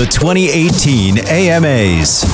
[0.00, 2.24] The 2018 AMAs.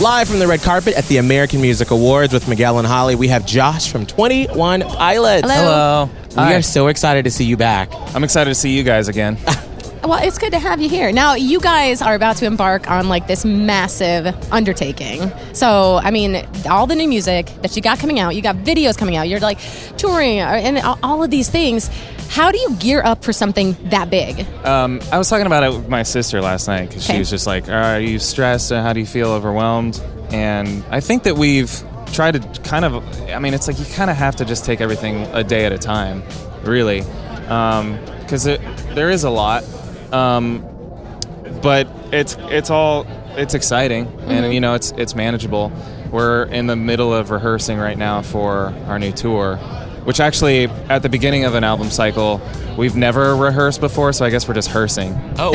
[0.00, 3.28] Live from the red carpet at the American Music Awards with Miguel and Holly, we
[3.28, 5.46] have Josh from 21 Pilots.
[5.46, 6.08] Hello.
[6.30, 6.54] We Hi.
[6.54, 7.90] are so excited to see you back.
[8.14, 9.36] I'm excited to see you guys again.
[10.04, 11.12] Well, it's good to have you here.
[11.12, 15.30] Now, you guys are about to embark on like this massive undertaking.
[15.52, 18.96] So, I mean, all the new music that you got coming out, you got videos
[18.96, 19.58] coming out, you're like
[19.98, 21.90] touring, uh, and all of these things.
[22.38, 24.46] How do you gear up for something that big?
[24.64, 27.14] Um, I was talking about it with my sister last night because Okay.
[27.14, 28.70] she was just like, "Are you stressed?
[28.70, 31.82] Or how do you feel overwhelmed?" And I think that we've
[32.12, 33.02] tried to kind of.
[33.28, 35.72] I mean, it's like you kind of have to just take everything a day at
[35.72, 36.22] a time,
[36.62, 37.02] really,
[38.20, 38.60] because it
[38.94, 39.64] there is a lot,
[40.12, 40.64] um,
[41.60, 43.04] but it's it's all
[43.36, 45.72] it's exciting and you know it's it's manageable.
[46.12, 49.58] We're in the middle of rehearsing right now for our new tour,
[50.04, 52.40] which actually at the beginning of an album cycle
[52.76, 55.52] we've never rehearsed before, so I guess we're just rehearsing Oh,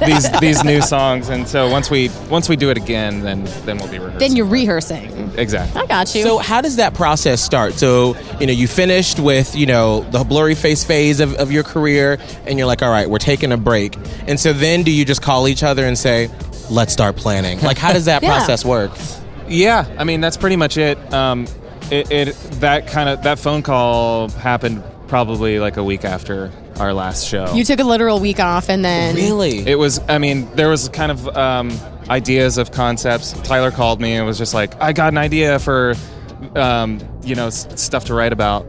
[0.06, 1.28] these these new songs.
[1.28, 4.18] And so once we once we do it again, then then we'll be rehearsing.
[4.18, 5.30] Then you're rehearsing.
[5.36, 5.80] exactly.
[5.82, 6.22] I got you.
[6.22, 7.74] so how does that process start?
[7.74, 12.18] So, you know, you finished with, you know, the Blurryface phase of, of your career,
[12.46, 13.96] and you're like, all right, we're taking a break.
[14.26, 16.28] And so then do you just call each other and say,
[16.70, 17.60] let's start planning?
[17.60, 18.36] Like, how does that Yeah.
[18.36, 18.90] process work?
[19.48, 20.98] Yeah, I mean that's pretty much it.
[21.12, 21.46] Um,
[21.94, 26.92] it, it that kind of that phone call happened probably like a week after our
[26.92, 27.52] last show.
[27.54, 29.14] you took a literal week off and then.
[29.14, 29.58] Really?
[29.66, 31.70] It was, I mean, there was kind of um,
[32.08, 33.32] ideas of concepts.
[33.42, 35.94] Tyler called me and was just like, I got an idea for,
[36.56, 38.66] um, you know, s- stuff to write about.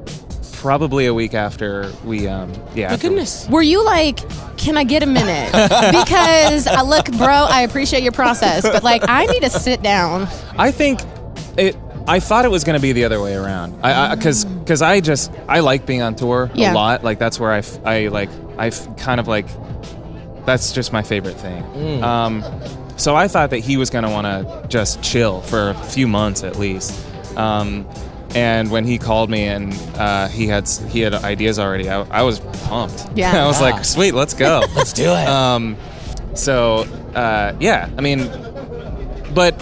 [0.53, 2.89] Probably a week after we, um, yeah.
[2.89, 3.47] My after we- goodness.
[3.49, 4.19] Were you like,
[4.57, 5.51] can I get a minute?
[6.05, 10.27] because I look, bro, I appreciate your process, but like, I need to sit down.
[10.57, 10.99] I think
[11.57, 11.75] it.
[12.07, 13.83] I thought it was going to be the other way around.
[13.83, 16.71] I because because I just I like being on tour Yeah.
[16.71, 17.03] a lot.
[17.03, 19.47] Like that's where I f- I like I f- kind of like
[20.45, 22.03] that's just my favorite thing.
[22.03, 22.43] Um,
[22.97, 26.07] so I thought that he was going to want to just chill for a few
[26.07, 26.93] months at least.
[27.35, 27.87] Um,
[28.35, 32.21] and when he called me and uh, he had he had ideas already, I, I
[32.21, 33.07] was pumped.
[33.15, 33.43] Yeah.
[33.43, 33.71] I was Yeah.
[33.71, 34.61] like, sweet, let's go.
[34.75, 35.27] Let's do it.
[35.27, 35.75] Um,
[36.35, 36.79] so
[37.15, 38.29] uh, yeah, I mean,
[39.33, 39.55] but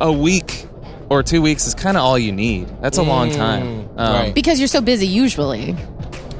[0.00, 0.66] a week
[1.12, 2.68] or two weeks is kind of all you need.
[2.80, 3.88] That's a long time.
[3.96, 4.34] Um, right.
[4.34, 5.76] Because you're so busy usually.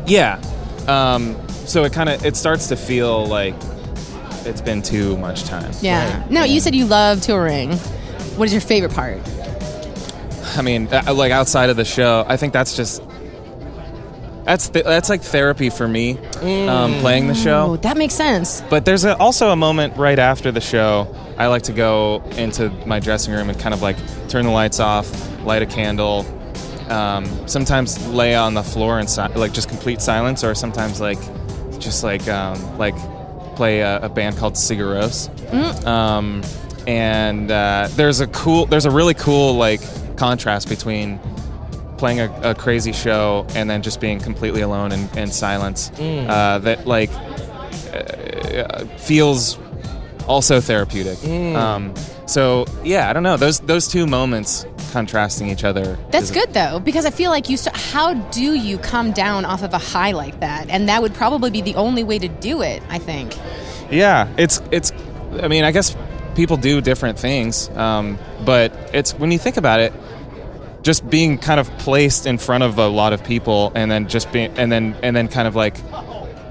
[0.07, 0.41] Yeah.
[0.89, 3.55] Um, so it kind of it starts to feel like
[4.45, 5.71] it's been too much time.
[5.81, 6.21] Yeah.
[6.23, 6.31] Right.
[6.31, 7.73] No, you said you love touring.
[8.37, 9.21] What is your favorite part?
[10.57, 13.03] I mean, uh, like outside of the show, I think that's just
[14.45, 16.19] that's th- that's like therapy for me.
[16.69, 17.77] Um, playing the Oh, show.
[17.79, 18.61] that makes sense.
[18.69, 21.15] But there's a, also a moment right after the show.
[21.39, 23.97] I like to go into my dressing room and kind of like
[24.29, 25.09] turn the lights off,
[25.45, 26.25] light a candle.
[26.91, 31.19] Um, sometimes lay on the floor and si- like just complete silence, or sometimes like
[31.79, 32.95] just like um, like
[33.57, 35.87] play a, a band called Sigur Rós.
[35.87, 36.43] Um,
[36.87, 39.81] and uh, there's a cool, there's a really cool like
[40.17, 41.19] contrast between
[41.97, 45.91] playing a, a crazy show and then just being completely alone and, and silence
[46.29, 47.11] uh, that like
[47.93, 49.59] uh, feels
[50.27, 51.23] also therapeutic.
[51.57, 51.95] Um,
[52.27, 55.99] so yeah, I don't know those those two moments contrasting each other.
[56.11, 57.57] That's is- good though, because I feel like you.
[57.57, 60.69] St- how do you come down off of a high like that?
[60.69, 62.83] And that would probably be the only way to do it.
[62.89, 63.37] I think.
[63.91, 64.93] Yeah, it's it's.
[65.43, 65.97] I mean, I guess
[66.35, 69.93] people do different things, um, but it's when you think about it,
[70.83, 74.31] just being kind of placed in front of a lot of people, and then just
[74.33, 75.77] being, and then and then kind of like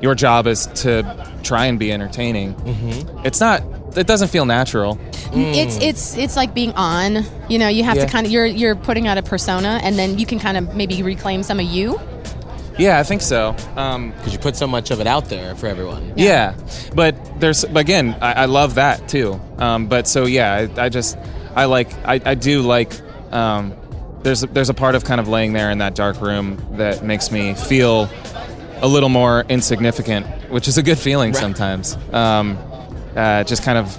[0.02, 1.04] your job is to
[1.44, 2.56] try and be entertaining.
[3.24, 3.64] It's not.
[3.98, 4.98] It doesn't feel natural.
[5.34, 7.26] It's it's it's like being on.
[7.50, 8.06] You know, you have Yeah.
[8.06, 10.76] to kind of you're you're putting out a persona, and then you can kind of
[10.76, 12.00] maybe reclaim some of you.
[12.78, 13.54] Yeah, I think so.
[13.76, 16.14] Um, Because you put so much of it out there for everyone.
[16.16, 16.56] Yeah,
[16.96, 19.40] but there's but again, I, I love that too.
[19.58, 21.18] Um, but so yeah, I, I just
[21.56, 22.94] I like I, I do like
[23.34, 23.74] um,
[24.24, 27.30] there's there's a part of kind of laying there in that dark room that makes
[27.30, 28.10] me feel
[28.82, 31.40] a little more insignificant, which is a good feeling Right.
[31.42, 31.98] sometimes.
[32.12, 32.58] Um,
[33.16, 33.98] uh, just kind of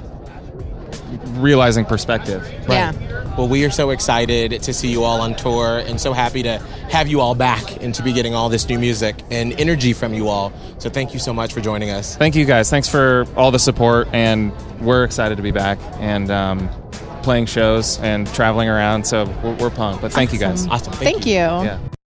[1.43, 2.49] realizing perspective.
[2.69, 2.93] Yeah.
[3.37, 6.59] Well, we are so excited to see you all on tour and so happy to
[6.91, 10.13] have you all back and to be getting all this new music and energy from
[10.13, 10.53] you all.
[10.79, 12.17] So thank you so much for joining us.
[12.17, 12.69] Thank you guys.
[12.69, 16.69] Thanks for all the support, and we're excited to be back and um,
[17.23, 19.07] playing shows and traveling around.
[19.07, 20.03] So we're, we're pumped.
[20.03, 20.67] But thank you guys.
[20.67, 20.93] Awesome.
[20.93, 20.93] Awesome.
[21.05, 21.33] Thank you.
[21.35, 21.79] Yeah.